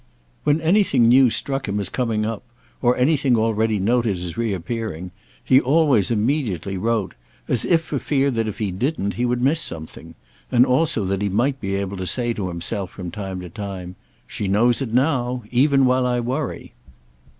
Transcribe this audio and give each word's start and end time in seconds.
When 0.45 0.59
anything 0.61 1.07
new 1.07 1.29
struck 1.29 1.67
him 1.67 1.79
as 1.79 1.87
coming 1.89 2.25
up, 2.25 2.41
or 2.81 2.97
anything 2.97 3.37
already 3.37 3.77
noted 3.77 4.17
as 4.17 4.35
reappearing, 4.35 5.11
he 5.43 5.61
always 5.61 6.09
immediately 6.09 6.75
wrote, 6.75 7.13
as 7.47 7.65
if 7.65 7.81
for 7.83 7.99
fear 7.99 8.31
that 8.31 8.47
if 8.47 8.57
he 8.57 8.71
didn't 8.71 9.13
he 9.13 9.25
would 9.25 9.43
miss 9.43 9.59
something; 9.59 10.15
and 10.51 10.65
also 10.65 11.05
that 11.05 11.21
he 11.21 11.29
might 11.29 11.61
be 11.61 11.75
able 11.75 11.97
to 11.97 12.07
say 12.07 12.33
to 12.33 12.47
himself 12.47 12.89
from 12.89 13.11
time 13.11 13.41
to 13.41 13.49
time 13.51 13.95
"She 14.25 14.47
knows 14.47 14.81
it 14.81 14.91
now—even 14.91 15.85
while 15.85 16.07
I 16.07 16.19
worry." 16.19 16.73